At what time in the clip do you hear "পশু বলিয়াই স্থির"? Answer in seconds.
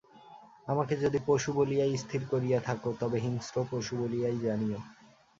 1.25-2.21